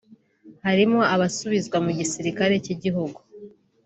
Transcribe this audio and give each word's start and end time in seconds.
harimo 0.65 0.99
abasubizwa 1.15 1.77
mu 1.85 1.91
gisirikare 1.99 2.55
cy’igihugu 2.63 3.19